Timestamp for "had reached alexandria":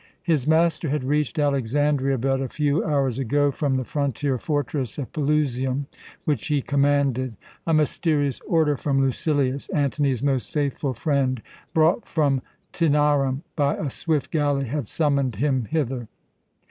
0.89-2.17